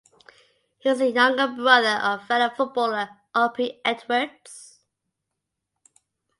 [0.79, 4.79] He is the younger brother of fellow footballer Opi Edwards.